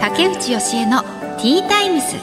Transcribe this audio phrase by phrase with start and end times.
[0.00, 2.16] 竹内義恵のティータイムス。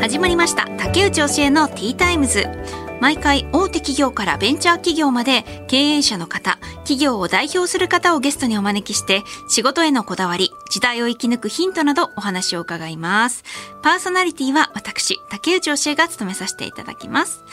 [0.00, 0.66] 始まりました。
[0.78, 2.48] 竹内義恵のティータイムズ
[3.00, 13.44] 毎回大手企業からベンチャー企業まで経営者の方企業を代表する方をゲストにお招きして仕事へのこだわり時代を生き抜くヒントなどお話を伺います。
[13.82, 17.44] パーソナリティは私竹内教えが務めさせていただきます、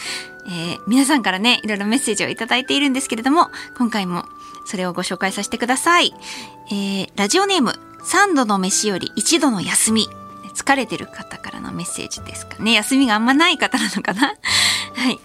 [0.47, 4.25] えー皆さんからねいろいろメッセージをいただいているんですけれども今回も
[4.65, 6.13] それをご紹介させてください、
[6.71, 10.07] えーラジオネーム3度の飯より1度の休み。
[10.57, 12.73] 疲れてる方からのメッセージですかね。
[12.73, 14.33] 休みがあんまない方なのかな。
[14.95, 15.19] はい。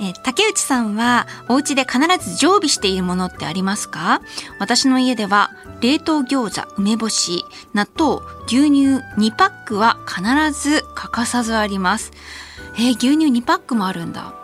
[0.00, 4.20] えー竹内さんはお家で必ず常備しているものってありますか？
[4.58, 5.50] 私の家では
[5.80, 10.22] 冷凍餃子梅干し納豆牛乳2パックは必
[10.52, 12.12] ず欠かさずあります。
[12.76, 14.34] えー牛乳2パックもあるんだ。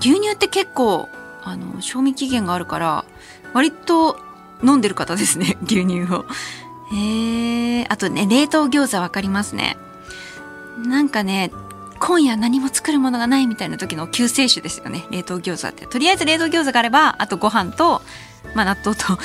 [0.00, 1.08] 牛乳って結構
[1.44, 3.04] あの賞味期限があるから
[3.54, 4.18] 割と
[4.64, 6.24] 飲んでる方ですね 牛乳を。
[6.92, 9.76] へえあとね冷凍餃子わかりますね。
[10.78, 11.50] なんかね
[12.04, 15.06] 今夜何も作るものがないみたいな時の救世主ですよね。
[15.12, 15.86] 冷凍餃子って。
[15.86, 18.02] とりあえず冷凍餃子があればあとご飯と、
[18.56, 19.18] まあ、納豆と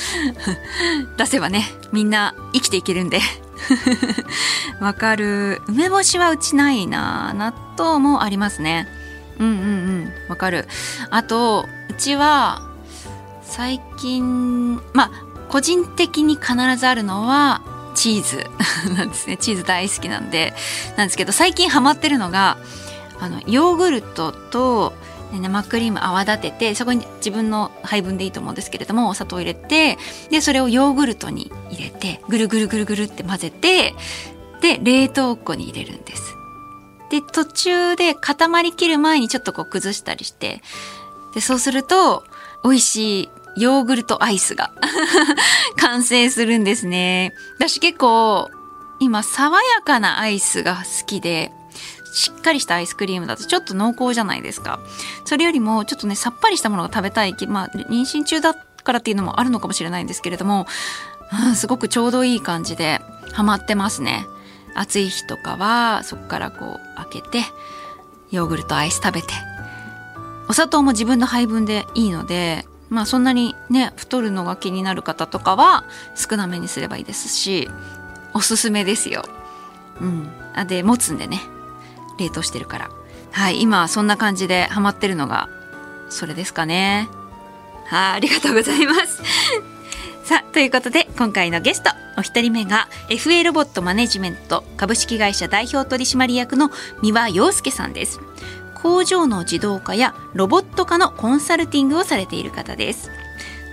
[1.18, 3.20] 出せばねみんな生きていけるんで。
[4.80, 5.60] わかる。
[5.66, 8.86] 梅干しはうちないな納豆もありますね。
[9.40, 10.12] うんうんうん。
[10.28, 10.68] わかる。
[11.10, 12.62] あとうちは
[13.42, 15.10] 最近まあ
[15.48, 17.60] 個人的に必ずあるのは
[17.98, 18.46] チーズ
[18.94, 20.54] なんですねチーズ大好きなんで
[20.96, 22.56] なんですけど最近ハマってるのが
[23.18, 24.94] あのヨーグルトと
[25.32, 29.98] 生クリーム泡立ててそこに自分の配分でいいと思うんですけれどもお砂糖を入れて
[30.30, 33.96] でそれをヨーグルトに入れてぐるぐるぐるぐるって混ぜて
[34.60, 36.34] で冷凍庫に入れるんです。
[37.10, 40.62] で途中で固まりきる前にちょっとこう崩したりして
[41.34, 42.22] でそうすると
[42.62, 43.28] 美味しい
[43.58, 44.70] ヨーグルトアイスが
[45.78, 47.34] 完成するんですね。
[47.56, 48.50] 私結構
[49.00, 51.52] 今爽やかなアイスが好きで
[52.12, 54.80] しっかりしたアイスクリームだとちょっと濃厚じゃないですか。
[55.24, 60.66] それよりもちょっとねさっぱりしたものが食べたいまあ妊娠中だからっていうのもあるのかもしれないんですけれども、
[61.46, 63.00] うん、すごくちょうどいい感じで
[63.32, 64.26] ハマってますね。
[64.74, 67.44] 暑い日とかはそこからこう開けて
[68.30, 69.28] ヨーグルトアイス食べて
[70.48, 75.84] お砂糖も自分の配分でいいのでまあそんなにね太るのが気になる方とかは
[76.14, 77.68] 少なめにすればいいですし
[78.34, 79.24] おすすめですよ。
[80.00, 81.40] うん、あで持つんでね。
[82.18, 82.90] 冷凍してるから。
[83.30, 85.48] はい今そんな感じでハマってるのが
[86.08, 87.08] それですかね。
[87.86, 89.22] はいありがとうございます。
[90.24, 96.70] さあということで今回のゲストお一人目が FA ロボットマネジメント株式会社代表取締役の
[97.00, 98.20] 三輪洋介さんです
[98.82, 103.10] 工場の自動化やロボット化のコンサルティングをされている方です。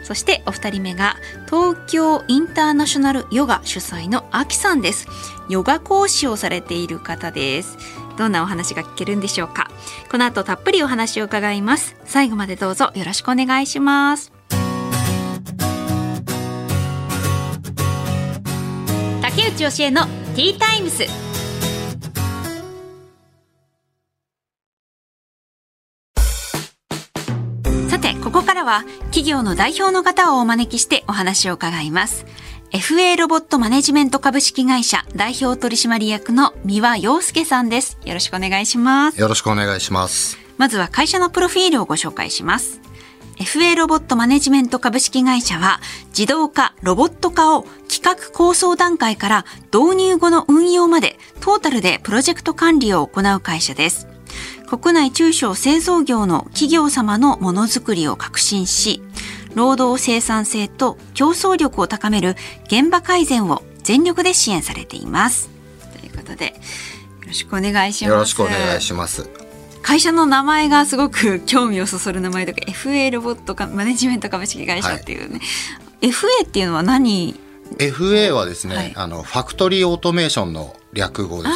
[0.04, 1.16] そしてお二人目が
[1.48, 5.08] 東京インターナショナルヨガ主催のアキさんです。
[5.50, 7.78] ヨガ講師をされている方です。
[8.16, 9.72] どんなお話が聞けるんでしょうか？
[10.12, 11.96] この後たっぷりお話を伺います。
[12.06, 14.32] 最後までどうぞよろしくお願いします。
[19.22, 20.06] 竹内義恵の
[20.36, 21.25] ティータイムス。
[28.66, 32.26] からは企業の代表の方をお招きしてお話を伺います
[32.72, 40.38] FA ロボットマネジメント株式会社代表取締役の三輪洋介さんですよろしくお願いしますよろしくお願いします。
[40.58, 42.80] まずは会社のプロフィールをご紹介します。
[43.38, 45.82] FA ロボットマネジメント株式会社は
[46.18, 54.15] 自動化、ロボット化を企画構想段階から導入後の運用までトータルでプロジェクト管理を行う会社です。
[54.66, 59.02] 国内中小製造業の企業様のものづくりを革新し、
[59.54, 65.50] 労働生産性と競争力を高める現場改善を全力で支援されています。
[66.00, 66.52] ということで、よ
[67.28, 68.12] ろしくお願いします。
[68.12, 69.30] よろしくお願いします。
[69.82, 75.40] 会社の名前がすごく興味をそそる名前とか FA ロボットかマネジメント株式会社っていうね、
[76.02, 77.40] FA っていうのは何
[77.78, 81.56] ？FA はですね、はいあのファクトリーオートメーションの略語です。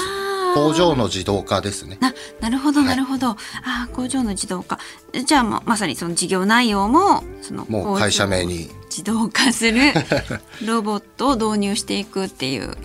[0.53, 1.97] 工場の自動化ですね。
[1.99, 4.79] ななるほどはいなるほど、ああ工場の自動化
[5.25, 9.79] じゃあままさにその事業内容もそのもう会社名に、自動化する
[10.65, 12.77] ロボットを導入していくっていうはい、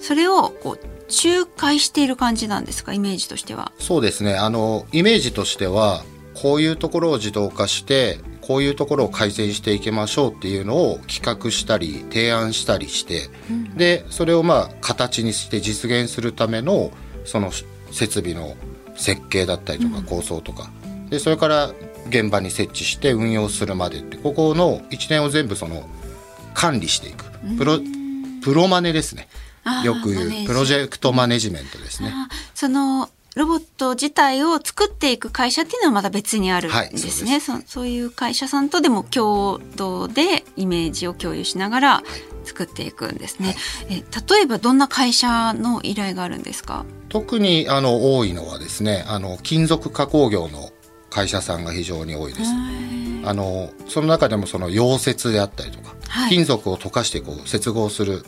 [0.00, 2.92] それをこう仲介している感じなんですか？
[2.92, 3.72] イメージとしては。
[3.78, 4.34] そうですね。
[4.34, 8.18] あのイメージとしてはこういうところを自動化して。
[8.48, 13.28] こういうところを改善していきましょうっていうのを企画したり提案したりして、
[13.76, 16.90] でそれをまあ形にして実現するための
[17.26, 17.52] その
[17.92, 18.56] 設備の
[18.96, 20.70] 設計だったりとか構想とか、
[21.10, 21.70] でそれから
[22.08, 25.86] 現場に設置して運用するまでってここの一連を全部その
[26.54, 27.26] 管理していく。
[27.58, 27.78] プロ
[28.42, 29.28] プロマネですね。
[29.84, 32.14] よく言うプロジェクトマネジメントですね。
[32.54, 42.02] そのロボット自体を作っていく会社っていうのはまた別にあるんですね、はい、そそういう会社さんとでも共同でイメージを共有しながら
[42.44, 43.54] 作っていくんですね、
[43.88, 44.04] はい、え
[44.34, 46.84] 例えばどんな会社の依頼があるんですか？
[47.08, 50.70] 特にあの多いのはですねあの金属加工業の
[51.08, 52.50] 会社さんが非常に多いです。
[53.24, 58.24] あのその中でもその溶接であったりとか、はい、金属を溶かしてこう接合する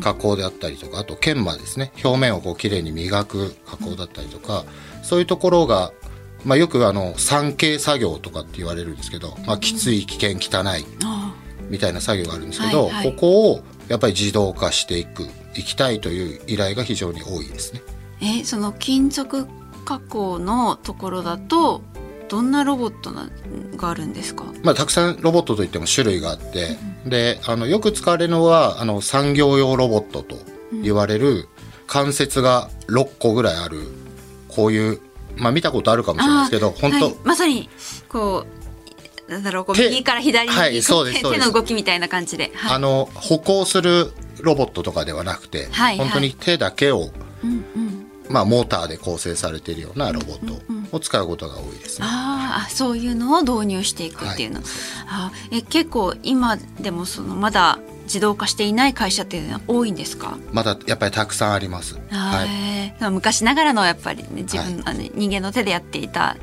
[0.00, 1.92] 加工であったりとか、あと研磨ですね。
[2.02, 4.64] 表面をこうきれいに磨く加工だったりとか、
[4.98, 5.92] うん、そういうところが、
[6.44, 10.86] まあ、よくあの産経作業とかって言われるんですけど、まあ、きつい危険汚い
[11.68, 17.82] みたいな作業があるんですけど、ここをやっぱり自動化していくいきたいという依頼が非常に多いですね。
[18.22, 19.46] えその金属
[19.84, 21.82] 加工のところだと
[22.28, 23.28] どんなロボットが
[23.90, 30.36] あるんですか、まあ、たくさんロボットといっても種類があって、うん、であのよく使われるのはあの産業用ロボットと
[30.82, 31.48] 言われる、
[31.86, 33.88] 関節が6個ぐらいある
[34.48, 35.00] こういう、
[35.36, 37.68] まあ、見たことあるかもしれないですけど本当、はい、まさに
[38.08, 38.46] こ
[39.28, 47.10] うなんだろうこう右から左に、はい、手の動きみたいな感じで、はい、あの歩行するロボットとかではなくて、はい、本当に手だけを、
[48.30, 52.06] まあ、モーターで構成されているようなロボットを使うことが多いですね。
[52.08, 54.64] ああそういうのを導入していくっていうの、はい、
[55.08, 60.38] あえ結構今でもそのまだ自動化していない会社っていうのは多いんですか？
[60.52, 61.98] まだやっぱりたくさんあります。
[62.10, 66.36] はい、昔ながらのやっぱり、ね、自分、はい、人間の手でやっていた、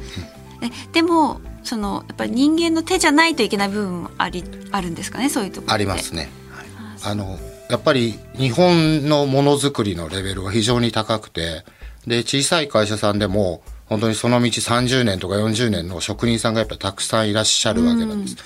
[0.61, 5.29] えでもそのやっぱり人間の手じゃないといけない部分もありあるんですかね？
[5.29, 6.29] そういうところありますね。
[6.51, 6.67] はい、
[7.11, 7.37] あの
[7.69, 11.65] やっぱり日本のものづくりのレベルが非常に高くて
[12.07, 18.37] で小さい会社さんでも本当にその道30年とか40年の職人さんがやっぱりたくさんいらっしゃるわけなんです。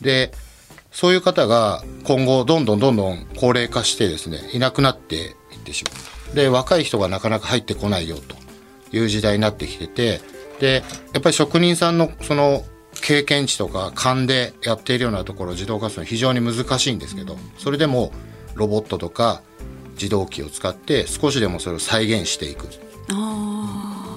[0.00, 0.32] で、
[0.90, 5.90] そういう方が今後どんどんどんどん高齢化してですね、いなくなっていってしま
[6.32, 6.34] う。
[6.34, 8.36] で、若い人がなかなか入ってこないよと
[8.96, 10.20] いう時代になってきてて、
[10.58, 10.82] で、
[11.12, 12.64] やっぱり職人さんのその
[13.00, 18.12] 経験値とか勘でやっているようなところを自動化するのは非常に難しいんですけど、それでも
[18.54, 19.42] ロボットとか
[19.92, 22.68] 自動機を使って少しでもそれを再現していく。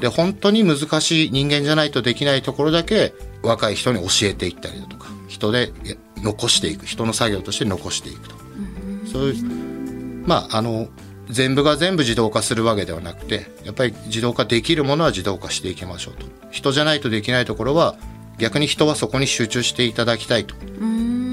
[0.01, 5.71] で本当に難しい人間じゃないとできないところだけ若い人に教えていったりだとか人で
[6.17, 8.35] 残していく人の作業として残していくと、
[9.11, 10.87] そういうまああの
[11.29, 16.25] 全部が全部自動化するわけではなくてやっぱり自動化できるものは自動化していきましょうと。
[16.51, 17.95] 人じゃないとできないところは
[18.37, 20.55] 逆に人はそこに集中していただきたいと。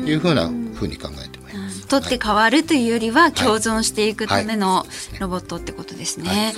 [0.09, 1.87] いうふうなふうに考えてます。
[1.87, 4.87] 取って変わるというよりは共存していくための
[5.21, 6.29] ロボットってことですね。
[6.29, 6.45] はい。
[6.47, 6.55] はい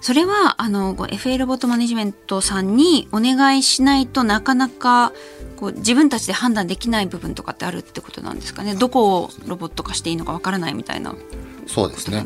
[0.00, 5.12] それはあのロボットマネジメントさんにお願いしないとなかなか
[5.56, 8.74] こう自分たちで判断できない部分とかってあるってことなんですかね？
[8.74, 11.14] どこをロボット化していいのかわからないみたいな
[11.66, 12.24] そうですね。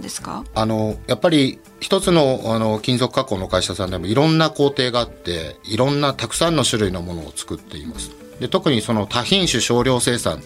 [0.54, 8.10] あのやっぱり一つのあの金属加工の会社さんでもいろんな工程があっていろんなたくさんの種類のものを作っています。
[8.40, 10.42] で特にその多品種少量生産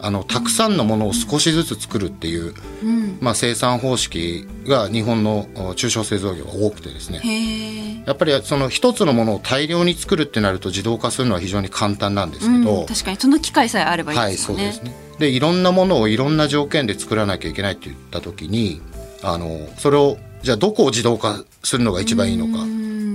[0.00, 8.02] あのたくさんのものを少しずつ作るっていう、うん、まあ、生産方式が日本の中小製造業が多くてですね。
[8.06, 14.64] やっぱりその一つのものを大量に作るってなると自動化するのは非常に簡単なんですけど、うん、確かにその機械さえあればいいですよね。
[14.64, 15.06] はい、そうですね。
[15.18, 18.82] でいろんなものをいろんな条件で作らなきゃいけないって言った時に
[19.22, 22.64] あのそれをじゃあどこを自動化するのが一番いいのか。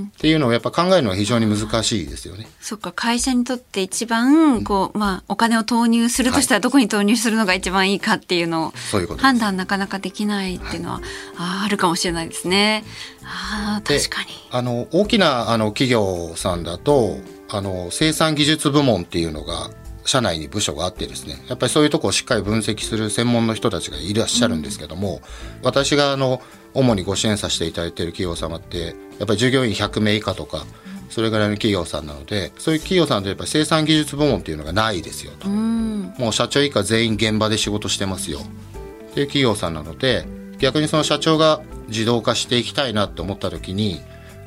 [0.05, 2.47] っていうのをやっぱ考えるのは非常に難しいですよね。
[2.59, 8.73] そっか会社にとって一番こう、まあお金を投入するとしたらどこに投入するのが一番いいかっていうのを
[9.17, 11.03] 判断なかなかできないっていうのは、はい、
[11.37, 12.83] ああるかもしれないですね。
[13.23, 17.17] あ確かにあの大きなあの企業さんだと
[17.49, 19.69] あの生産技術部門っていうのが
[20.05, 25.21] 社内に部署があってですねやっぱりそういうとこをしっかり分析する専門の人たちがいらっしゃるんですけども、
[25.59, 26.41] うん、私があの
[26.73, 30.65] 主にご支援させていただいている企業様ってやっぱり従業員100名以下とか
[31.09, 35.47] それぐらいの企業さんなのでそういう企業さんとやっぱり生産技術部門っていうのがないですよと。
[35.49, 38.39] もう社長以下全員現場で仕事してますよ。
[38.39, 40.25] っていう企業さんなので
[40.57, 43.99] 逆にその社長が自動化していきたいなと思った時に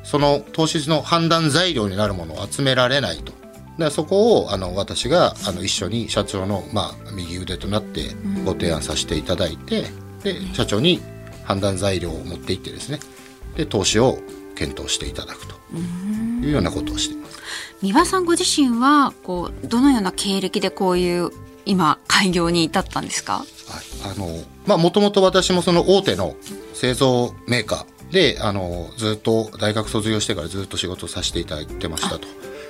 [0.03, 3.31] その投資の判断材料になるものを集められないと
[3.77, 8.15] でそこをあの私があの一緒に社長の、まあ、右腕となって
[8.45, 9.85] ご提案させていただいて、
[10.23, 11.01] で社長に
[11.43, 12.99] 判断材料を持っていってですね。
[13.55, 14.19] で投資を
[14.55, 15.55] 検討していただくと
[16.41, 17.39] いうようなことをしています。
[17.81, 21.31] 三輪さんご自身はこうどのような経歴でこういう
[21.65, 23.45] 今開業に至ったんですか、はい、
[24.15, 24.29] あの
[24.65, 26.35] まあもともと私もその大手の
[26.73, 32.27] 製造メーカーであのずっと大学卒業してからずっと仕事させていただいてましたと。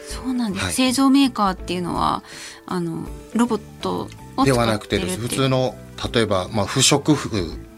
[0.07, 0.73] そうなんです、はい。
[0.73, 2.23] 製造メーカーっていうのは
[2.65, 4.07] あのロボット
[4.37, 5.75] をで使はなくて普通の
[6.13, 7.29] 例えば、まあ、不織布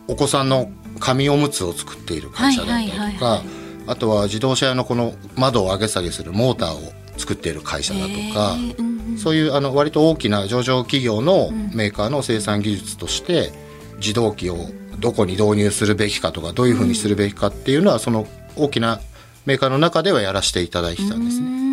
[0.07, 3.47] お子さんの紙おむつを作っている会社だったりとか、はいはいはいはい。
[3.87, 9.17] あとは自動車用のこの窓を上げ下げするモーターを作っている会社だとか、へーうんうん。
[9.17, 13.51] そういうあの割と大きな上場企業のメーカーの生産技術として
[13.97, 14.57] 自動機を
[14.99, 18.99] どこに導入するべきかとかどういうふうにするべきかっていうのはその大きな
[19.45, 21.66] メーカーの中ではやらせていただいてたんですね。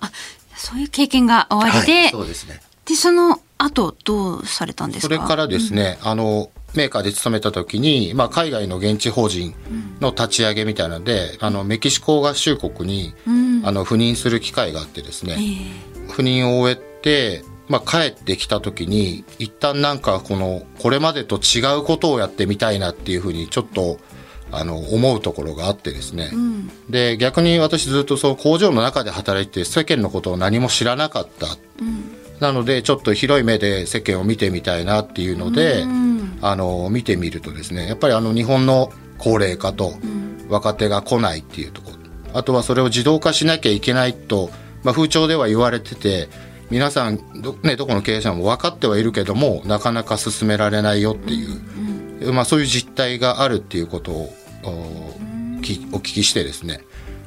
[0.00, 0.12] うんあ
[0.56, 2.60] そういう経験がおありで、はい、そうですね。
[2.84, 5.14] でその後どうされたんですか？
[5.14, 9.54] それからですね、あのメーカーで勤めた時に、まあ、海外の現地法人
[10.00, 13.50] の立ち上げみたいなので、あのメキシコ合衆国に、うん。
[13.62, 23.98] あの赴任する機会があってですね、えー赴任を終えて、まあ、帰ってきた時に一旦なんかこのこれまでと違うことをやってみたいなっていうふうにちょっと
[24.52, 26.70] あの思うところがあってですね、うん。
[26.88, 31.46] で逆に私ずっとその工場の中で働いて世間のことを何も知らなかった。
[31.80, 32.16] うん。
[32.40, 36.10] なのでちょっと広い目で世間を見てみたいなっていうので、うん
[36.42, 39.94] あの見てみるとですねやっぱりあの日本の高齢化と
[40.48, 41.96] 若手が来ないっていうところ
[42.32, 44.50] あとはそれを自動化しなきゃいけないと、
[44.82, 46.28] まあ、風潮では言われてて
[46.70, 54.32] 皆さんど,、ね、どこの経営者も分かってはいるけどもなかなか進められないよっていう、まあ、そういう実態があるっていうことを
[54.64, 56.80] お聞きしてですね。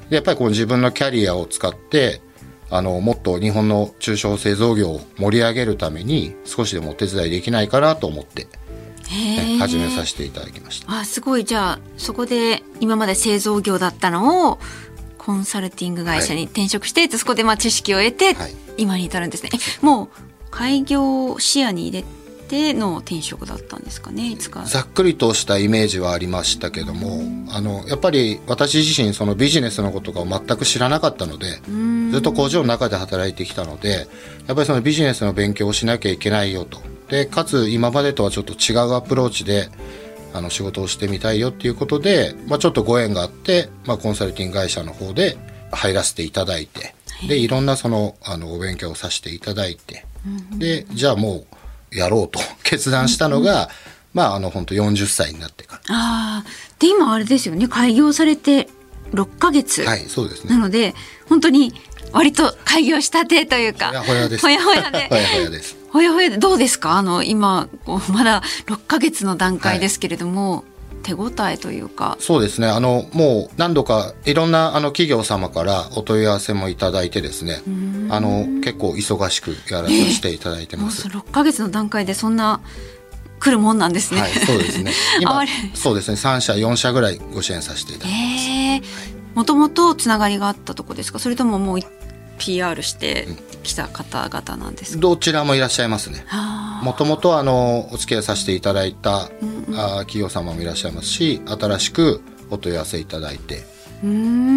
[0.10, 2.22] でやっぱりこの自分のキャリアを使って
[2.70, 8.48] あのもっと日本の中小製造業を盛り上げるために少しでもお手伝いできないかなと思って、
[9.12, 10.92] ね始めさせていただきました。
[10.92, 11.46] あすごい。
[11.46, 14.60] じゃあそこで今まで製造業だったのを
[15.18, 18.56] コンサルティング会社に転職して、でそこでまあ知識を得て、はい。
[18.78, 19.52] 今に至るんですね。
[19.54, 20.10] えもう
[20.50, 22.06] 開業を視野に入れ
[22.54, 24.64] ての転職だったんですかねいつか。
[24.66, 32.12] ざっくりとしたイメージはありましたけどもあのやっぱり私自身そのビジネスのことが全く知らなかったのでうん。
[32.12, 34.08] ずっと工場の中で働いてきたので
[34.46, 36.80] やっぱりそのビジネスの勉強をしなきゃいけないよと。
[37.10, 39.70] でかつ今までとはちょっと違うアプローチで
[40.32, 45.38] あの仕事をしてみたいよっていうことで、まあ、ちょっとご縁があって、まあ、コンサルティング会社の方で
[45.72, 46.94] 入らせていただいて
[47.28, 50.06] でいろんなそのあのお勉強をさせていただいて
[50.58, 51.46] でじゃあもう
[51.96, 53.70] やろうと 決断したのが、
[54.14, 57.68] まああの本当40歳になってかああで今あれですよね。
[57.68, 58.68] 開業されて
[59.14, 60.52] 6ヶ月、らはいそうですね。
[60.52, 60.94] なので
[61.30, 61.74] 本当に
[62.12, 64.42] 割と開業したてというかほやほやです。
[64.42, 65.08] ほやほやで。
[65.10, 65.76] ほやほやです。
[65.92, 66.38] ほやほやで。
[66.38, 66.94] どうですか？
[66.98, 67.68] あの今
[68.10, 70.64] まだ6ヶ月の段階ですけれども、
[71.04, 72.18] 手応えというか。
[72.20, 72.68] そうですね。
[72.68, 77.62] あのもう何度かいろんなあの企業様からお問い合わせもいただいてですね。
[78.10, 82.62] あの結構忙しくやらさせていただいてます、もうその6ヶ月の段階でそんな
[83.40, 84.22] 来るもんなんですね。
[84.22, 84.92] はいそうですね。
[85.26, 86.16] あ 今そうですね。
[86.16, 88.82] 3社4社ぐらいご支援させていただいてます、ええ
[89.36, 91.18] もともとつながりがあったとこですか？
[91.20, 91.80] それとももう
[92.46, 93.28] PR して
[93.64, 94.96] きた方々なんです。
[94.96, 96.26] か、どちらもいらっしゃいますね。
[96.30, 99.30] あもともとあのお付き合いさせていただいた、
[99.76, 103.64] あ企業様もいらっしゃいますし新しくお問い合わせいただいて。
[104.04, 104.10] ーうー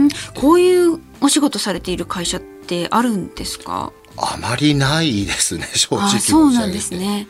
[0.07, 0.09] ん。
[0.35, 3.93] こういうお仕事されている会社ってあるんですか？
[4.19, 6.31] あまりないですね正直あ申し上げて。
[6.33, 7.29] そうなんですね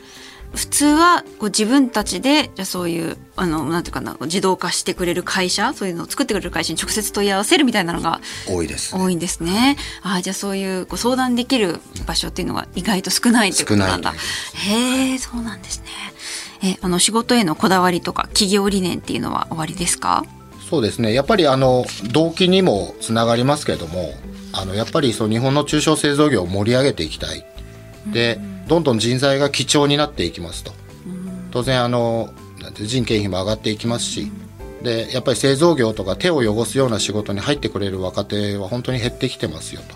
[0.57, 9.77] 普通はこう自分たちでじゃあそういうあのなんていうかな自動化してくれる会社そういうのを作ってくれる会社に直接問い合わせるみたいなのが多いですね多いんですね。
[10.03, 14.13] あじゃあそういうこう相談できる場所っていうのが意外と少ないということなんだ。
[14.13, 15.85] 少へえそうなんですね。
[16.63, 20.25] えあの仕事へのこだわりとか企業理念っていうのは終わりですか？
[20.69, 24.13] そうですねやっぱりあの動機にもつながりますけれども
[24.51, 27.45] あのやっぱりそう日本の中小製造業を盛り上げていきたい
[28.11, 30.71] でどんどん人材が貴重になっていきますと。
[31.51, 32.29] 当然あの
[32.73, 34.31] 人件費も上がっていきますし
[34.81, 39.95] でやっぱり製造業とか手を汚すような仕事に入ってくれる若手は本当に減ってきてますよと。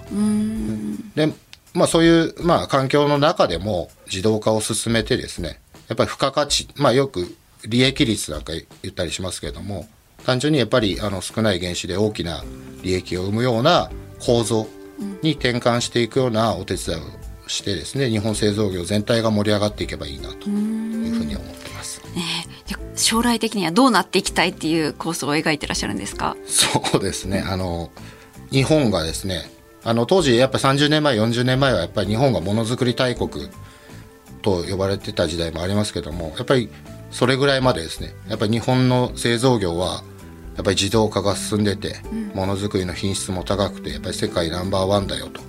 [1.15, 1.33] で、
[1.73, 7.35] まあ、そういう、まあ、環境の中でも自動化を進めてですねやっぱり付加価値、まあ、よく
[7.67, 9.87] 利益率なんか言ったりしますけれども
[10.25, 12.43] 単純にやっぱりあの少ない原資で大きな
[12.81, 14.67] 利益を生むような構造
[15.21, 17.03] に転換していくようなお手伝いを
[17.47, 22.01] してですね日本製造業全体が盛り上がっていけばいいなというふうに思ってます。
[22.15, 26.35] ねえじゃあ将来的にはどうなっていきたいっていう構想を描いてらっしゃるんですか？
[26.47, 27.89] そうですねあの
[28.51, 29.49] 日本がですね
[29.83, 33.49] あの当時やっぱ30年前40年前はやっぱり日本がものづくり大国
[34.41, 36.69] と呼ばれてた時代もありますけどもやっぱり
[37.11, 40.03] それぐらいまでですねやっぱり日本の製造業は
[40.55, 41.95] やっぱり自動化が進んでて
[42.33, 45.41] ものづくりの品質も高くてやっぱり世界ナンバーワンだよと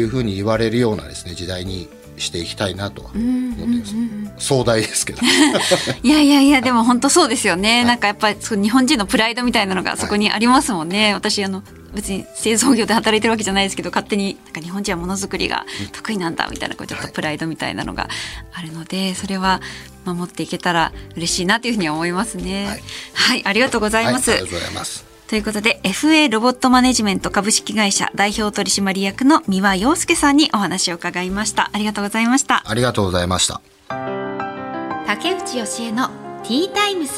[0.00, 1.88] いうふうに言われるようなですね時代に
[2.20, 4.46] していきたいなとは思ってます。
[4.46, 5.20] 壮大ですけど。
[6.02, 11.62] いやいやいやでも本当そうですよね、なんかやっぱり日本人のプライドみたいなのがそこにありますもんね、私あの
[11.94, 18.08] 別に製造業で働いてるわけじゃないですけど勝手になんか日本人はものづくりが得意なんだみたいなこうちょっとプライドみたいなのが
[18.52, 19.60] あるのでそれは
[20.04, 22.66] 守っていけたら嬉しいなというふうに思いますね。
[22.66, 22.82] はい、
[23.14, 24.30] はい、ありがとうございます。
[24.30, 25.09] はい、ありがとうございます。
[25.30, 31.70] ということで FA ロボットマネジメント株式会社代表取締役の三輪洋介さんにお話を伺いました。
[31.72, 32.64] ありがとうございました。
[32.68, 33.60] ありがとうございました。
[35.06, 36.08] 竹内義恵の
[36.42, 37.12] ティータイムズ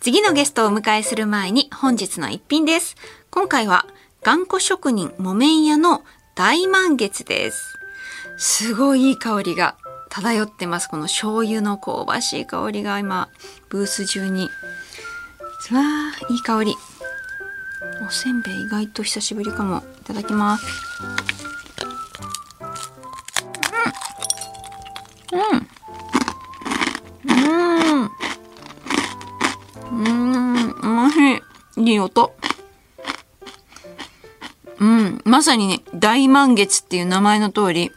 [0.00, 2.96] 次のゲストをお迎えする前に本日の一品です。
[3.30, 3.86] 今回は
[4.22, 6.02] 頑固職人木綿屋の
[6.34, 7.78] 大満月です。
[8.36, 9.76] すごいいい香りが
[10.08, 10.88] 漂ってます。
[10.88, 13.28] この醤油の香ばしい香りが今、
[13.68, 14.50] ブース中に。
[15.70, 16.74] うわー、いい香り。
[18.06, 19.82] おせんべい意外と久しぶりかも。
[20.00, 20.66] いただきます。
[25.32, 25.68] うん。
[27.28, 27.38] う
[27.96, 28.10] ん。
[29.92, 30.70] うん。
[30.82, 31.04] うん。
[31.04, 31.16] おいし
[31.76, 31.90] い。
[31.90, 32.39] いい音。
[34.80, 35.20] うん。
[35.24, 37.92] まさにね、大満月っていう名前の通り、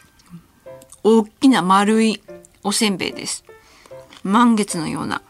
[1.03, 2.21] 大きな丸い
[2.63, 3.43] おせんべいです。
[4.23, 5.21] 満月のような。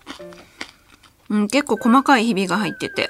[1.30, 3.10] うん、結構細かいひびが入ってて。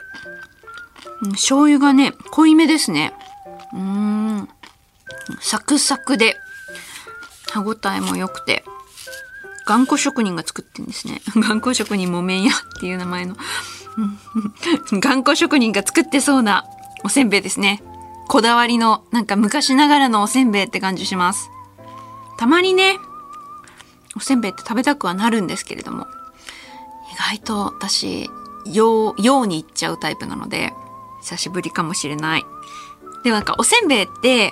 [1.21, 3.13] うん、醤油がね、濃いめですね。
[3.73, 4.49] うん。
[5.41, 6.35] サクサクで、
[7.51, 8.63] 歯ごたえも良くて、
[9.65, 11.21] 頑固職人が作ってんですね。
[11.35, 13.37] 頑固職人木綿屋っていう名前の。
[14.99, 16.65] 頑固職人が作ってそうな
[17.03, 17.83] おせんべいですね。
[18.27, 21.49] こだわりのなんか昔ながらのおせんべいって感じします。
[22.37, 22.97] たまにね、
[24.15, 26.07] おせんべいって食べたくはなるんですけれども、
[27.13, 28.29] 意外と私、
[28.65, 30.73] 洋、洋に行っちゃうタイプなので、
[31.21, 32.45] 久しぶりかもしれない。
[33.23, 34.51] でもなんかおせんべいって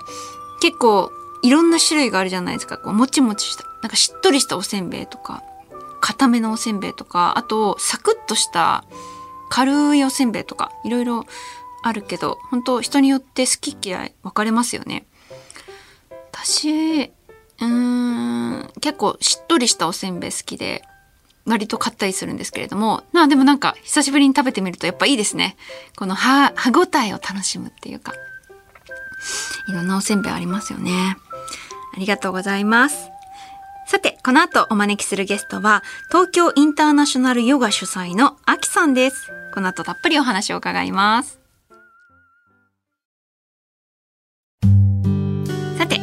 [0.62, 1.12] 結構
[1.42, 2.78] いろんな種類があるじゃないですか。
[2.78, 5.44] こうもちもちした、なんかしっとりしたおせんべいとか、
[6.00, 8.84] 固めのおせんべいとか、あとサクッとした
[9.50, 11.25] 軽いおせんべいとか、いろいろ
[11.84, 15.05] あるけど本当人によって好き嫌い分かれますよね。
[16.32, 20.84] 私うーん結構しっとりしたおせんべい好きで
[21.46, 25.55] 割と買ったりするんですけれどもまあでもなんか久しぶりに食べてみるとやっぱいいですね。
[25.98, 28.14] この歯歯ごたえを楽しむっていうか。
[29.68, 31.18] いろんなおせんべいありますよね。
[31.96, 33.10] ありがとうございます。
[33.86, 39.29] さて、この後お招きするゲストは、東京インターナショナルヨガ主催のアキさんです。
[39.53, 41.41] この後たっぷりお話を伺います。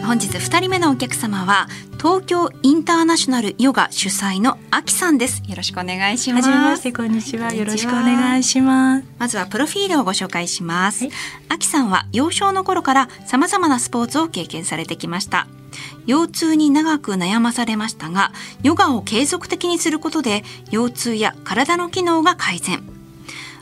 [0.09, 1.69] 本日2人目のお客様は
[1.99, 5.43] 東京インターナショナルヨガ主催のあきさんです。
[5.47, 6.49] よろしくお願いします。
[6.49, 7.53] はじめこんにちは。
[7.53, 9.07] よろしくお願いします。
[9.19, 11.09] まずはプロフィールをご紹介します。
[11.51, 15.47] あき、さんは幼少の頃から様々なスポーツを経験されてきました。
[16.07, 22.83] 腰痛に長く悩まされましたがヨガを継続的にすることで腰痛や体の機能が改善。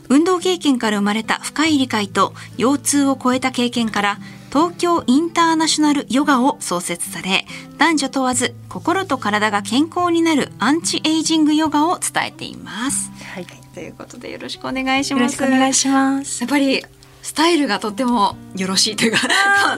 [0.07, 4.19] 運動経験から生まれた深い理解と腰痛を超えた経験から
[4.57, 7.45] 東京インターナショナルヨガを創設され
[7.77, 13.11] 男女問わず心と体が健康になるアンチエイジングヨガを伝えています。
[13.35, 15.21] はい、ということでよろしくお願いします。
[15.21, 16.41] よろしくお願いします。
[16.41, 16.83] やっぱり
[17.21, 19.19] スタイルがとてもよろしいというか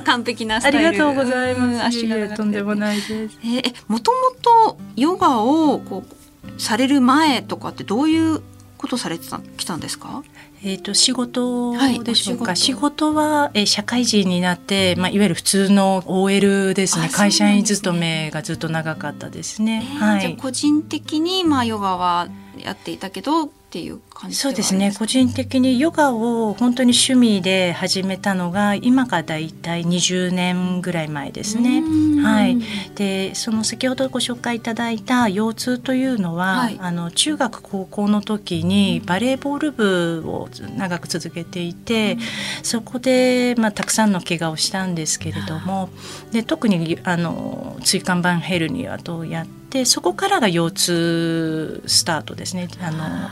[0.05, 1.83] 完璧なスタイルありがとうございます。
[1.83, 3.11] 足がとんでもないです。
[3.11, 8.41] えー、もともとヨガをこうされる前とかってどういう
[8.79, 10.23] ことされてたきたんですか？
[10.63, 17.09] えっ、ー、と仕事でしょうか、はい、仕事は、えー、社会人になって、まあ、いわゆる普通の OL ですね。
[17.09, 19.85] 会社員勤めがずっと長かったですね。
[19.85, 24.91] えー、はい、じゃ個人的に、まあ、ヨガはやっていたけどっていう感じそうですね。
[24.97, 31.83] 個人的にヨガを本当に趣味で始めたのが今がだいたい20年ぐらい前ですね。
[32.23, 32.57] はい、
[32.95, 42.17] でその先ほどご紹介いただいた腰痛というのは、はい、あの中学高校の時にバレーボール部を長く続けていて、
[42.63, 45.89] そこで、まあ、たくさんの怪我をしたんですけれども
[46.31, 52.67] で特にあの椎間板ヘルニアとやってそこからが腰痛スタートですね。
[52.81, 53.29] あの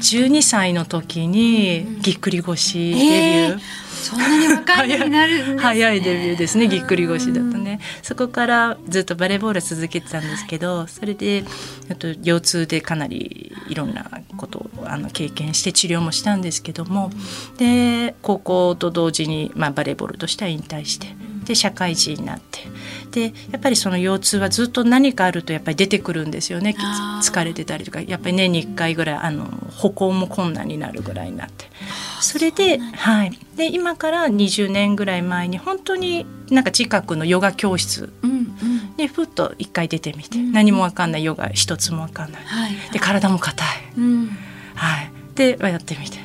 [0.00, 3.58] 12歳の時にぎっくり腰デビュー、えー、
[4.00, 6.68] そんなに若いになる、ね、早いデビューですね。
[6.68, 7.80] ぎっくり腰だとね。
[8.02, 11.44] そこからずっとバレーボール続けてたんですけどそれで
[11.90, 17.10] あと腰痛でかなりいろんなことをあの経験して治療もしたんですけども
[17.58, 21.08] で高校と同時に、まあ、バレーボールとしては引退して
[21.50, 22.60] で社会人になって。
[23.10, 26.76] でやっぱりその腰痛はずっと何かあるとやっぱり出てくるんですよね。
[27.22, 28.00] 疲れてたりとか。
[28.00, 31.66] やっぱり年に1回ぐらいあの歩行も困難になるぐらいになって
[32.20, 38.12] それで,、はい、で今から20年ぐらい前に本当になんか近くのヨガ教室。
[38.96, 41.24] でふっと一回出てみて、何もわかんない。
[41.24, 43.66] ヨガ一つもわかんない、はい、で体も硬い、
[44.74, 46.18] はい、でやってみて。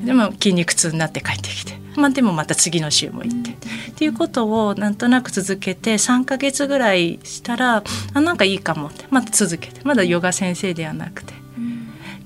[0.00, 1.83] でも筋肉痛になって帰ってきて。
[1.96, 3.54] まあ、でもまた次の週も行って、っ
[3.94, 9.06] ていうことをなんとなく続けて3か月ぐらいしたらあなんかいいかもって。
[9.10, 9.80] また続けて。
[9.84, 11.34] まだヨガ先生ではなくて、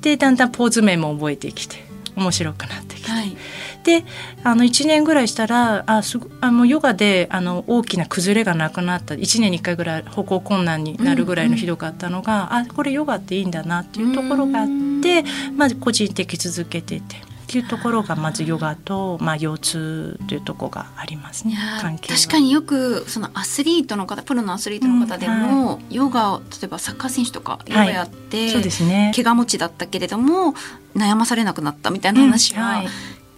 [0.00, 1.76] でだんだんポーズ面も覚えてきて
[2.16, 3.36] 面白くなってきて、はい、
[3.84, 4.04] で
[4.44, 9.14] あの1年ぐらいしたらあすあのヨガであの大きな崩れがなくなった。
[9.14, 14.66] 1年に1回ぐらい歩行困難になるぐらいのひどかったのが、うんうん、あこれヨガっていいんだなっていうところがあっ
[15.02, 15.24] て
[15.56, 17.27] まず個人的続けてて。
[17.48, 30.52] っていうところがまずヨガと、まあ、腰痛というところがありますね関係確かによくそのアスリートの方プロのアスリートの方でも、うんはい、ヨガを例えばサッカー選手とかヨガやって、はい、そうですね、怪我持ちだったけれども
[30.94, 32.82] 悩まされなくなったみたいな話は、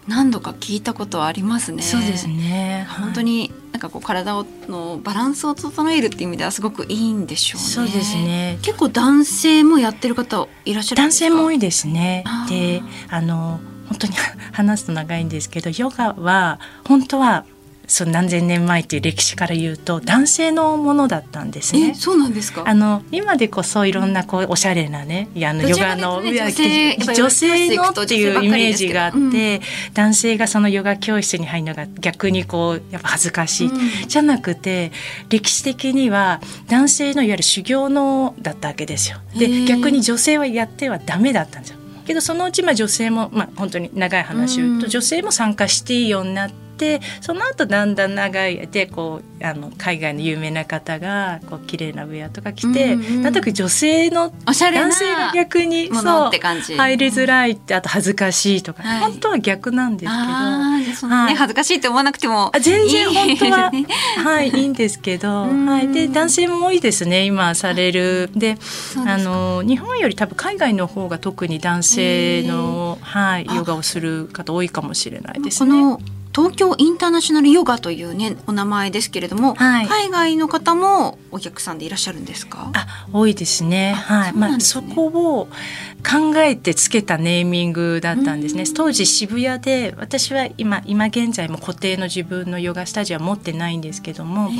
[0.09, 1.83] 何度か聞いたことはありますね。
[1.83, 2.87] そうですね。
[2.99, 7.69] 本当になんかこう体をのバランスを整えるっていう意味ではすごくいいんでしょうね。
[7.69, 8.59] そうですね。
[8.63, 12.25] 結構男性もやってる方いらっしゃる男性も多いですね。
[12.49, 13.70] で、あの本
[14.01, 14.15] 当に
[14.53, 17.45] 話すと長いんですけどヨガは本当は
[17.87, 21.93] その何千年前っていう歴史から言うと男性のものだったんですね。
[21.97, 22.63] そうなんですか？
[22.65, 29.33] あの今でこそいろんなこうおしゃれなね、あのヨガの、ね、女性女性のっていうイメージがあって、うん、
[29.95, 34.93] 男性がそのヨガ教室に入るのが逆にこうやっぱ恥ずかしい、うん、じゃなくて
[35.29, 39.19] 歴史的には男性のいわゆる修行のだったわけですよ。
[39.37, 41.80] で逆に女性はやってはダメだったんですよ。
[42.11, 46.70] けどそのうちまあ女性も、まあ、本当に長い話を言うと、女性も参加していいようになって。
[46.81, 54.55] てその後だんだん長いでこうあの海外の有名な方がこう綺麗なウェアとか着て、うんうん、なんとなく女性の男
[54.93, 63.73] 性が逆にそう入りづらいってあと恥ずかしいとか、はい、本当は逆なんですけど、はい、恥ずかしいって思わなくても全然本当は
[64.25, 68.31] はいいいんですけど、はい、で男性も多いですね今される。
[68.35, 68.57] で
[69.07, 75.97] あの日本より多分海外の方が特に男性の、はい、ヨガをする方多いかもしれないですね。
[76.33, 82.71] 東京インターナショナルヨガというねお名前ですけれども、はい、海外の方もお客さんでいらっしゃるんですか？
[82.75, 83.95] あ多いですね。
[83.95, 85.49] はい、ね、まあそこを
[86.03, 88.65] 考えてつけたネーミングだったんですね。
[88.75, 94.51] 当時渋谷で私は今今現在も固定の自分のヨガスタジオは持ってないんですけども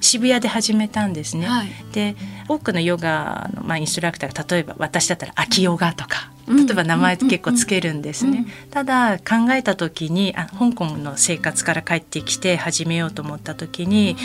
[0.00, 2.16] 渋谷で始めたんですね、はい、で
[2.48, 8.46] 多くのヨガの、まあ、インストラクターが例えば私だったら秋ヨガとか例えば名前結構つけるんですね。
[8.70, 14.16] ただ考えた時にあ香港の生活から帰ってきて始めようと思った時に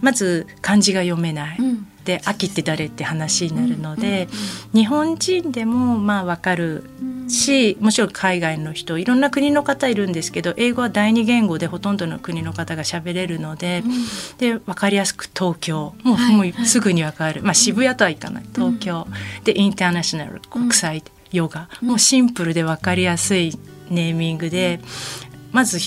[0.00, 1.58] まず漢字が読めない。
[2.06, 4.28] で秋って誰って話になるので、
[4.72, 6.84] 日本人でもまあ分かる
[7.28, 13.82] しもちろん海外の人いろんな国の方いるんですけど英語は第二言語でほとんどの国の方が喋れるので,、
[14.38, 18.44] で分かりやすく東京もうはい、もうすぐに分かる、まあ、渋谷とはいかない。
[18.54, 19.06] 東京、
[19.44, 23.58] でインターナショナル国際ヨガ、もうシンプルで分かりやすい
[23.90, 24.80] ネーミングで、
[25.52, 25.78] まず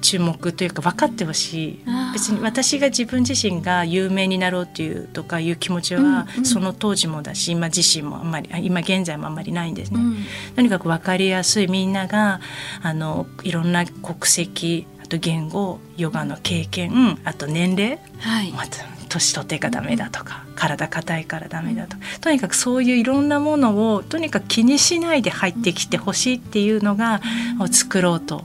[0.00, 1.80] 注目というか分かってほしい。
[2.12, 10.00] 別に私が自分自身が有名になろうっていうとかいう気持ちは、その当時もだし今自身もあんまり今現在もあんまりないんですね。
[10.00, 10.16] うん、
[10.56, 12.40] とにかく分かりやすいみんなが
[12.82, 27.20] あのいろんな国籍あと言語ヨガの経験あと年齢、はい、また年取ってがダメだとか体硬いからダメだとかとにかくそういういろんなものをとにかく気にしないで入ってきてほしいっていうのが、
[27.58, 28.44] を作ろうと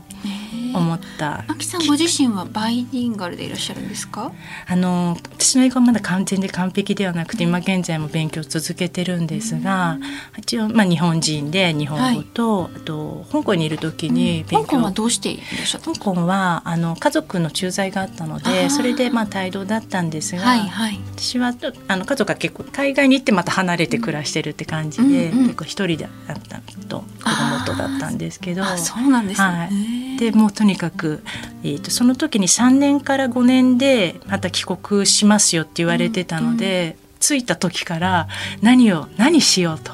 [0.78, 1.44] 思った。
[1.46, 4.32] あきさんご自身はバイリンガルでいらっしゃるんですか？
[4.66, 9.98] あの私の英語はまだ完全で完璧ではなくて、今現在も勉強続けてるんですが、
[10.38, 21.54] 一応まあ日本人で日本語と、はい、あと香港にいる時に勉強、うん、香港はどうしていらっしゃった香港はあの家族の駐在があったので、それでまあ帯同だったんですが、はいはい、私は
[21.88, 29.68] あの家族が結構海外に行ってまた離れて暮らしてるって感じで、うんうん、結構一人であったと子供とだったんですけど、そうなんです、ね、はい、
[30.16, 31.22] でもうとにかく、
[31.62, 38.28] えーと、その時に3年から5年でまた帰国しますよって言われてたので、うん着いた時から
[38.62, 39.92] 何を何しようと。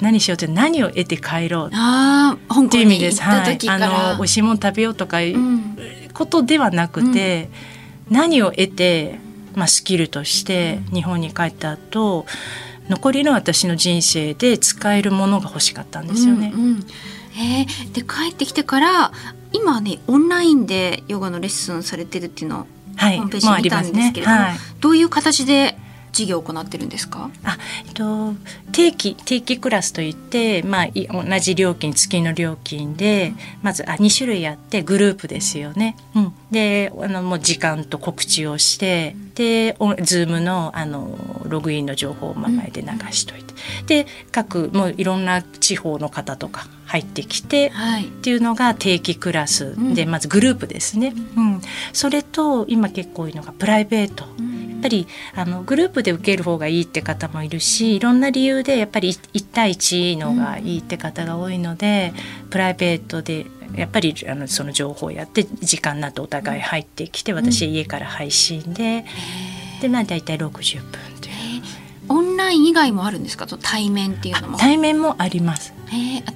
[0.00, 1.76] 何しようって何を得て帰ろうって。
[2.78, 3.22] いう意味です。
[3.22, 3.78] はい、あ
[4.12, 5.38] の美味しいもの食べようとかいう
[6.14, 7.48] ことではなくて、
[8.08, 9.18] うん、何を得て、
[9.56, 12.26] まあ、スキルとして日本に帰った後、
[12.88, 16.52] 残りの私の人生で使えるものが欲しかったんですよね。
[16.54, 16.86] うんうん、
[17.36, 19.12] えー、で帰ってきてから
[19.52, 24.44] 今ねオンラインでヨガのレッスンされてるっていうのをホームページに見たんですけれども、ね。
[24.44, 25.76] はい、どういう形で
[26.12, 27.30] 授業を行ってるんですか？
[27.44, 28.34] あ、えっと、
[28.72, 35.96] 定期定期クラスといって、まあ、同じ料金月の料金でまずあ2種類あってグループですよね。
[36.14, 51.12] うん、であのもう時間と告知をしてでZoom のあのログインの情報を前で流しといて、うん、で各もういろんな地方の方とか入ってきて、はい、っていうのが定期クラスで、まずグループですね。
[51.36, 51.60] うん、
[51.92, 54.24] それと今結構多いのがプライベート。
[54.78, 62.12] やっぱりあのグループで受ける方がいいって方もいるしいろんな理由でやっぱり1対1のがいいって方が多いので、
[62.50, 69.04] プライベートでやっぱりあのその情報をやって時間になってお互い入ってきて私は家から配信で、
[69.82, 71.34] でまあ大体60分という。
[72.08, 73.46] オンライン以外もあるんですか？
[73.46, 74.58] 対面っていうのも。
[74.58, 75.74] 対面もあります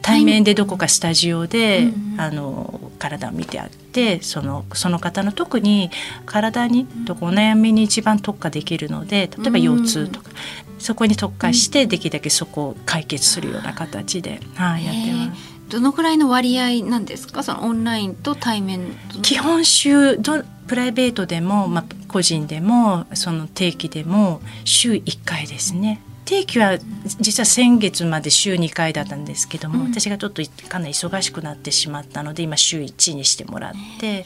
[0.03, 5.91] 対面でどこかスタジオで、うん、あの体を見てあってそのその方の特に
[6.27, 10.31] 体にとお悩みに一番特化できるので例えば腰痛とか、
[10.75, 15.53] うん、そこに特化してできるだけそこを解決するような形で、はい、やってます。
[15.69, 17.43] どのくらいの割合なんですか？
[17.43, 26.03] そのオンラインと対面基本週どプライベートでも、まあ、個人でもその定期でも週1回ですね
[26.33, 26.79] 定期は
[27.21, 34.25] 実は先月まで週2回だったんですけども、うん、私がちょっとかなり忙しくなってしまったので今週1にしてもらって。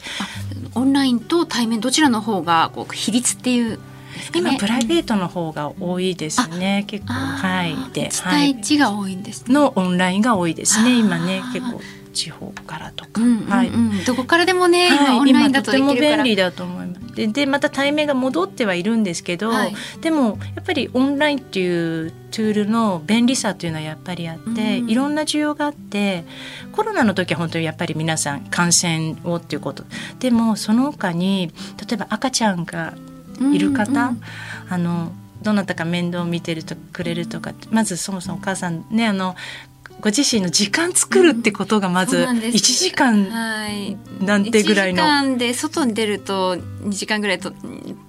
[0.75, 3.79] オンラインと対面どちらの方がこう比率っていう
[4.33, 6.85] 今プライベートの方が多いですね。
[6.87, 7.13] 結構。
[7.13, 7.75] はい。
[7.93, 10.97] で1対1が多いんです、ね、のオンラインが多いですね。
[10.97, 11.41] 今ね。
[11.53, 11.81] 結構
[12.17, 13.69] 地方からとか、うんうんうん、はい、
[14.05, 17.15] どこからでもね、はい、オンラインだととても便利だと思います。
[17.15, 26.25] ででまた対面が戻ってはいるんですけど、はい、でもやっぱりオンラインっていうツールの便利さっていうのはやっぱりあって、うん、いろんな需要があって
[26.73, 29.83] コロナの時は本当にやっぱり皆さん感染をっていうこと。
[30.19, 31.51] でもその他に
[31.87, 32.93] 例えば赤ちゃんが
[33.53, 33.97] いる方、うん。
[34.09, 34.21] うん、
[34.69, 39.35] あのどなたか面倒を見てるとくれるとかまずそもそもお母さんねあの
[39.99, 43.27] ご自身の時間作るってことがまず1時間
[44.21, 45.03] なんてぐらいの。
[45.03, 47.51] はい、1時間で外に出ると2時間ぐらいと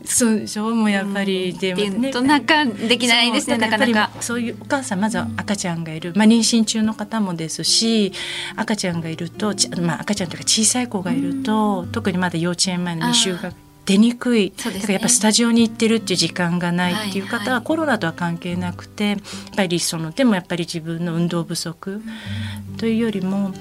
[0.05, 0.71] そうでしょ？
[0.75, 2.11] もうやっぱり、でもね。
[2.13, 4.11] なかできないですねなかなか。
[4.21, 8.13] そういうお母さんまずは赤ちゃんがいる、まあ、妊娠中の方もですし
[8.57, 13.55] 赤ちゃんがいると、まあ、赤ちゃんというか小さい子がいると、特にまだ幼稚園前の未就学
[13.89, 19.19] 出にくい、ね、だからやっぱスタジオに行ってるっていう時間がないっていう方はコロナとは関係なくてやっ
[19.57, 22.03] ぱりそのでもやっぱり自分の運動不足
[22.77, 23.55] というよりも。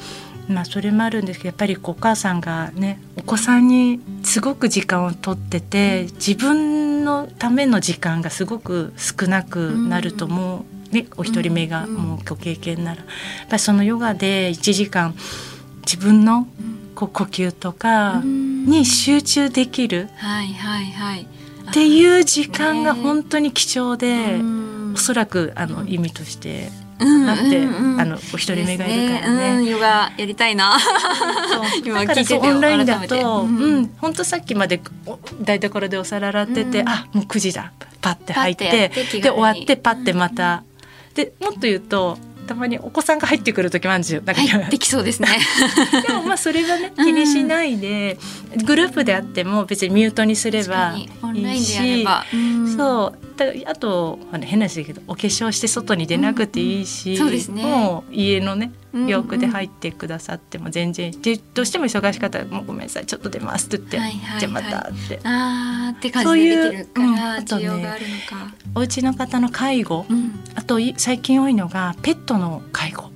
[0.50, 13.02] まあそれもあるんですけどやっぱりお母さんがねお子さんにすごく時間をとってて自分のための時間がすごく少なくなると思う、ね、お一人目がもうご経験なら。
[13.02, 13.06] やっ
[13.50, 15.16] ぱりそのヨガで1時間
[15.82, 16.48] 自分の
[16.98, 20.10] こう呼吸とかに集中できる
[21.70, 24.42] っていう時間が本当に貴重で
[24.96, 27.68] おそらくあの意味としてあって、
[28.00, 29.70] あのお一人目がいるからね。
[29.70, 30.76] ヨガやりたいな。
[31.86, 34.82] 今聞いてオンラインだと、うん、本当さっきまで
[35.40, 37.74] 台所でお皿洗ってて、あもう9時だ。
[38.02, 38.90] パッて入って
[39.22, 40.64] で終わってパッてまた、
[41.14, 44.22] でもっと言うとたまにお子さんが入ってくる時もあるんですよ。
[44.26, 45.28] なんか、はい、できそうですね。
[46.08, 48.18] でもまあそれはね気にしないで、
[48.58, 50.96] うん、グループであっても別にミュートにすれば。
[51.34, 53.27] いいし、うん、そう
[53.66, 65.20] あと変な話だけどお化粧して外に出なくていいし、うんうね、もう家のね洋服で入ってくださっても全然、でどうしても忙しかったら「もうごめんなさいちょっと出ます」って言って、はいはいはい、じゃあまたって。
[65.24, 68.54] あって感じでできるから、需要があるのか。
[68.76, 73.12] お家の方の介護、うん、あと最近多いのがペットの介護。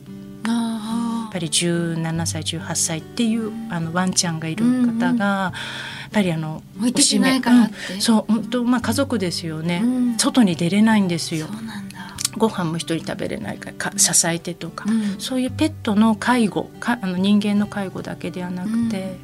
[0.47, 4.65] やっぱり17歳18歳っていうあのワンちゃんがいる
[4.99, 5.53] 方が、や
[6.00, 11.47] っぱりあの置いてけないからうん、そう本当まあ家族ですよね、うん、外に出れないんですよ。
[11.47, 12.15] そうなんだ。
[12.37, 19.17] ご飯も一人食べれないから支えてとか、うん、そういうペットの介護かあの人間の介護だけではなくて、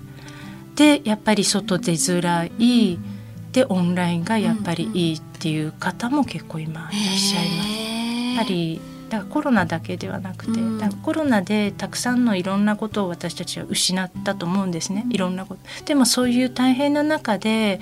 [0.70, 7.70] うん、でやっぱり外出づらい、うん、でオンラインがやっぱりいいっていう方も結構今いらっしゃいます。
[8.38, 15.06] やっぱりだからコロナだけではなくて、うん、コロナでたくさんのいろんなことを私たちは失ったと思うんですね。
[15.10, 15.62] いろんなこと。
[15.86, 17.80] でもそういう大変な中で、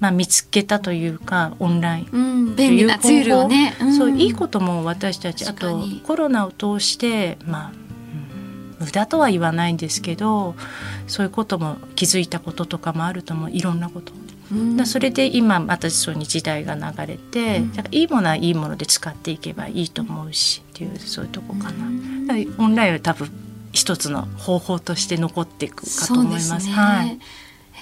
[0.00, 2.18] まあ、見つけたというかオンライン、う
[2.52, 7.72] ん、便利なツールをね、うん、そういいことも私たちあとコロナを通してまあ
[8.82, 10.54] 無駄とは言わないんですけど
[11.06, 13.50] そういうことも気づいたこととかもあると思う。
[13.50, 14.12] いろんなこと
[14.76, 21.86] だそれで今またそうに時代が流れて、うん、いいものはいいもので使っていけばいいと思うしっていうそういうとこかな。
[22.58, 23.30] オンラインは多分
[23.72, 26.48] 一つの方法として残っていくかと思います。
[26.60, 27.18] すね、はい、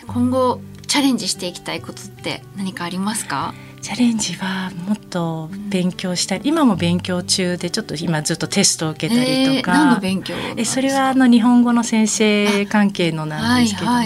[0.07, 3.53] 今後チャレンジしていきたいことって何かありますか？
[3.83, 6.41] チャレンジはもっと勉強したい。
[6.45, 13.97] 今も勉強中でちょっと今ずっとテストを受けたりとか、えー、何の勉強えそれはあの日本語の先生関係のなんですけども。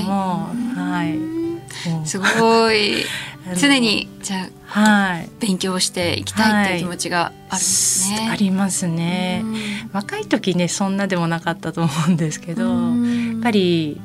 [0.74, 3.04] はい、はい、すごい。
[3.60, 8.18] 常にじゃあ、はい、勉強していきたいっていう気持ちがあるんですね。
[8.20, 9.44] はい、ありますね。
[9.92, 12.70] 若い時ねそんなでもなかったと思うんですけど、や
[13.38, 14.00] っぱり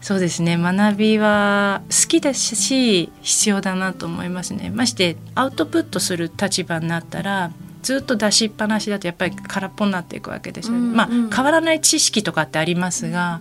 [0.00, 0.56] そうですね。
[0.56, 4.70] 学びは好きですし必要だなと思いますね。
[4.70, 7.50] ましてアウトプットする立場になったら
[7.82, 10.78] ずっと出しっぱなしだとやっぱり空っぽになっていくわけですよね。
[10.80, 13.40] うんうん、まあ変わらない知識とかってありますが、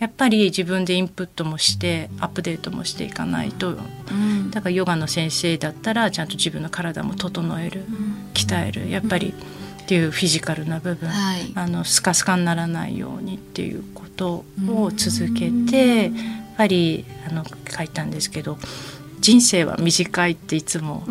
[0.00, 7.84] やっぱり自分でインプットもしてアップデートもしていかないと、うん、だからヨガの先生だったらちゃんと自分の体も整える、
[8.34, 8.90] 鍛える。
[8.90, 9.32] やっぱり
[9.84, 16.12] っていうフィジカルな部分、はい、あのスカスカにならないようにっていうことを続けて、やっ
[16.56, 18.56] ぱりあの書いたんですけど
[19.20, 21.10] 人生は短いっていつもあ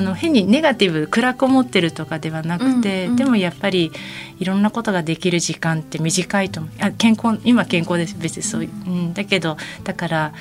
[0.00, 3.90] の変にネガティブ暗く思ってるとかではなくて、うんうん、でもやっぱり
[4.38, 6.72] いろんなことができる時間って短いと思う。
[6.80, 10.32] あ健康今健康です別にそういう、うん、だけどだから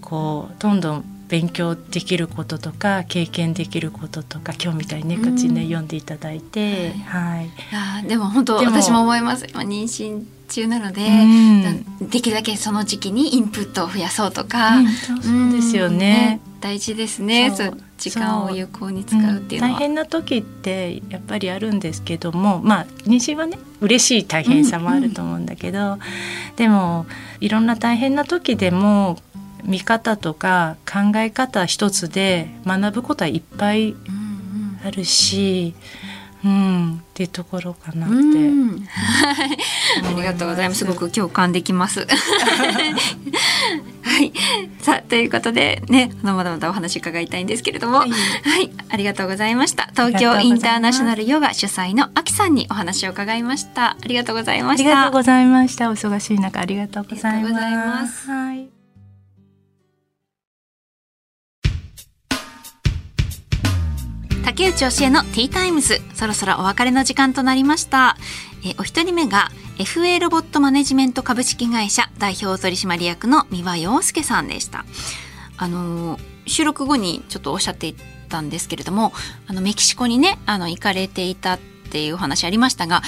[0.00, 9.46] こうどんどん勉強できることとか経験できることとか今日みたいにね口ね、読んでいただいて、はい、あでも本当私も思います。
[9.48, 11.00] 今妊娠中なので、
[12.00, 17.78] うん、できるだけその時期にインプットを増やそうとか、うん、そうですよね、大事ですねそう。
[17.96, 25.98] 時間を有効に使うっていうのは、大変な時ってやっぱりあるんですけどもまあ妊娠はね嬉しい大変さもあると思うんだけど、
[26.56, 27.06] でも
[27.40, 29.18] いろんな大変な時でも
[29.64, 33.94] 見方とか考え方一つで学ぶことはいっぱい
[34.84, 35.74] あるし、
[36.44, 38.14] うん、っていうところかなって。
[40.04, 40.80] ありがとうございます。
[40.80, 42.06] すごく共感できます。
[44.02, 44.32] はい。
[44.80, 48.16] さあということでね、まだまだお話伺いたいんですけれども、はい、は
[48.60, 49.88] い、ありがとうございました。
[49.92, 53.90] 東京インターナショナルヨガ主催のあきさんにお話を伺いました。
[53.90, 54.90] ありがとうございました。
[54.90, 55.90] ありがとうございました。
[55.90, 58.28] お忙しい中ありがとうございます。
[58.28, 58.71] はい。
[64.44, 66.00] 竹内教えのティータイムズ。
[66.14, 68.16] そろそろお別れの時間となりました。
[68.64, 74.84] えお一人目が FA ロボットマネジメント株式会社代表取締役の三輪洋介さんでした。
[75.56, 77.94] あの収録後にちょっとおっしゃってい
[78.28, 79.12] たんですけれども
[79.46, 83.02] あのメキシコにねあの行かれていたっていうお話ありましたが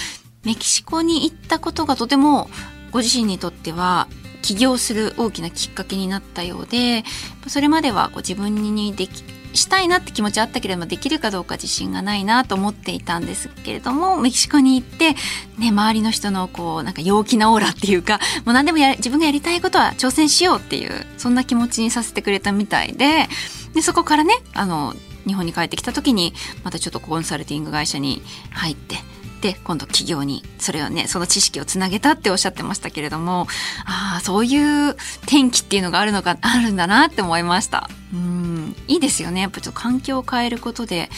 [0.44, 2.48] メキシコに行ったことがとても
[2.92, 4.06] ご自身にとっては
[4.42, 7.02] 起業する大きなきっかけになったようで
[7.48, 15.14] それまではこう自分にできしたいなって気持ちあったけれどもできるかどうか自信がないなと思っていたんですけれどもメキシコに行って、
[15.58, 23.28] ね、周りの人のこうなんか陽気なオーラっていうか もう何でもや自分がやりたいことは挑戦しようっていうそんな気持ちにさせてくれたみたいで
[23.74, 24.94] でそこからねあの
[25.26, 28.96] 日本に帰ってきた時にまたちょっとコンサルティング会社に入って
[29.44, 33.46] で今度企業にそれをねその知識をつなげたっておっしゃってましたけれども
[33.84, 34.92] ああそういう
[35.24, 37.90] 転機っていうのがあるのかあるんだなって思いました。
[38.14, 38.74] うん。
[38.88, 39.42] いいですよね。
[39.42, 41.10] やっぱちょっと環境を変えることで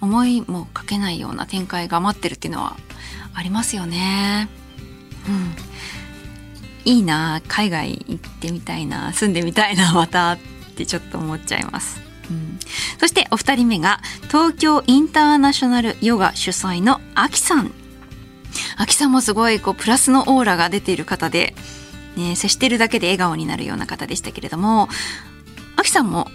[0.00, 2.76] 思いもかけないような展開が待ってるっていうのは
[3.32, 4.48] ありますよね。
[5.28, 6.92] うん。
[6.92, 7.40] いいな。
[7.46, 9.12] 海外行ってみたいな。
[9.12, 9.92] 住んでみたいな。
[9.92, 10.38] またっ
[10.74, 12.07] てちょっと思っちゃいます。
[12.98, 17.72] そしてお二人目が東京インターナショナルヨガ主催のアキさん。
[18.76, 21.54] アキさんもすごいこうプラスのオーラが出ている方で、
[22.16, 24.88] ね、接してるだけで笑顔になるような方でしたけれども
[25.76, 26.28] アキさんも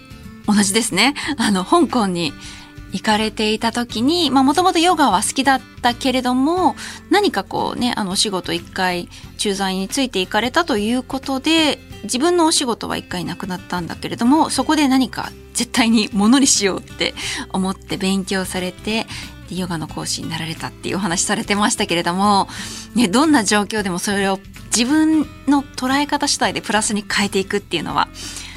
[0.46, 1.14] 同じですね。
[1.38, 2.32] あの香港に
[2.92, 6.76] 行かれていた時に、まあもともとヨガは好きだったけれども、
[7.10, 17.14] 何かこうね、あのお仕事一回駐在についていかれたということで、自分のお仕事は一回なくなったんだけれども、そこで何か絶対にものにしようって
[17.52, 19.06] 思って勉強されて、
[19.50, 22.48] ヨガの講師になられたっていうお話されてましたけれども、
[22.94, 24.38] ね、どんな状況でもそれを
[24.74, 28.08] 自分の捉え方次第でプラスに変えていくっていうのは、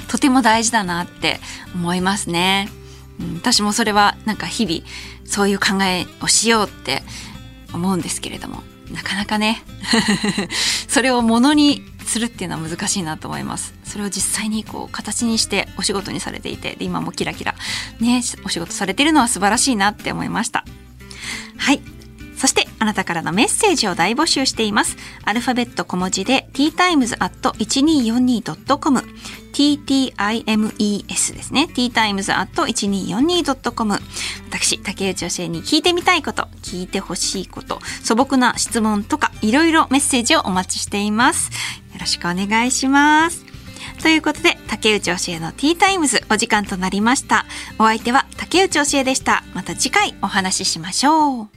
[0.07, 1.39] とても大事だなって
[1.75, 2.69] 思いますね。
[3.19, 4.81] うん、私もそれはなんか日々
[5.25, 7.03] そういう考えをしようって
[7.73, 9.63] 思うんですけれども、なかなかね
[10.87, 13.73] それをものにするっていうのは難しいなと思います。
[13.83, 17.55] それを実際にこう形にしてお仕事にされていてで今もキラキラ
[17.99, 20.65] ねお仕事されてるのは素晴らしいなって思いました。
[21.57, 21.96] はい。
[22.37, 24.95] そしてあなたからのメッセージを大募集しています。
[25.25, 29.03] アルファベット小文字で ttimes.1242.com
[29.53, 31.67] ttimes ですね。
[31.73, 33.99] ttimes.1242.com
[34.49, 41.49] 私、竹内教えに聞いてみたいこと、聞いてほしいこと、素朴な質問とか、いろいろメッセージをお待ちしています。
[41.93, 43.47] よろしくお願いします。
[44.01, 47.45] ということで竹内教えのティータイムズお時間となりました
[47.79, 51.47] お相手は竹内教えでしたまた次回お話ししましょう